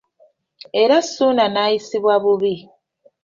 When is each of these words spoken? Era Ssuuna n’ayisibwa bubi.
Era 0.81 0.97
Ssuuna 1.05 1.45
n’ayisibwa 1.53 2.15
bubi. 2.23 2.53